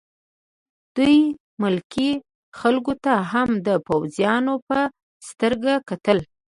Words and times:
دوی 0.95 1.19
ملکي 1.61 2.11
خلکو 2.59 2.93
ته 3.03 3.13
هم 3.31 3.49
د 3.67 3.69
پوځیانو 3.87 4.53
په 4.67 4.79
سترګه 5.29 5.73
کتل 5.89 6.17